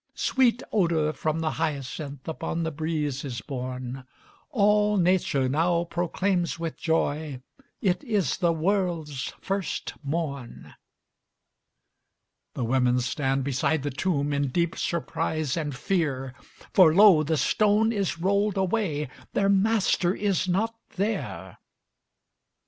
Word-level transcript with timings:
Sweet 0.15 0.63
odor 0.71 1.13
from 1.13 1.41
the 1.41 1.51
hyacinth 1.51 2.27
Upon 2.27 2.63
the 2.63 2.71
breeze 2.71 3.23
is 3.23 3.41
borne; 3.41 4.03
All 4.49 4.97
nature 4.97 5.47
now 5.47 5.83
proclaims 5.83 6.57
with 6.57 6.75
joy, 6.75 7.39
"It 7.83 8.03
is 8.03 8.37
the 8.37 8.51
world's 8.51 9.31
first 9.39 9.93
morn!" 10.01 10.73
The 12.55 12.63
women 12.63 12.99
stand 12.99 13.43
beside 13.43 13.83
the 13.83 13.91
tomb 13.91 14.33
In 14.33 14.47
deep 14.47 14.75
surprise 14.75 15.55
and 15.55 15.75
fear; 15.75 16.33
For 16.73 16.95
lo! 16.95 17.21
the 17.21 17.37
stone 17.37 17.91
is 17.93 18.17
rolled 18.17 18.57
away 18.57 19.07
Their 19.33 19.49
Master 19.49 20.15
is 20.15 20.47
not 20.47 20.73
there. 20.95 21.59